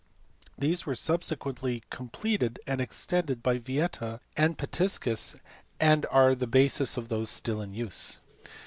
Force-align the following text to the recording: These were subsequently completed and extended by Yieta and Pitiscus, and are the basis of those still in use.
These 0.57 0.87
were 0.87 0.95
subsequently 0.95 1.83
completed 1.91 2.59
and 2.65 2.81
extended 2.81 3.43
by 3.43 3.59
Yieta 3.59 4.19
and 4.35 4.57
Pitiscus, 4.57 5.35
and 5.79 6.07
are 6.09 6.33
the 6.33 6.47
basis 6.47 6.97
of 6.97 7.09
those 7.09 7.29
still 7.29 7.61
in 7.61 7.75
use. 7.75 8.17